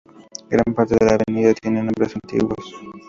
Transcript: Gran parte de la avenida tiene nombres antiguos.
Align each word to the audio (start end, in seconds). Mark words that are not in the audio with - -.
Gran 0.49 0.73
parte 0.73 0.95
de 0.99 1.05
la 1.05 1.13
avenida 1.13 1.53
tiene 1.53 1.83
nombres 1.83 2.15
antiguos. 2.15 2.73